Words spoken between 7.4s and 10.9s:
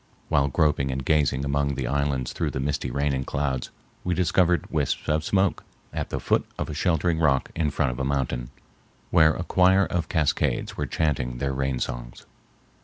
in front of a mountain, where a choir of cascades were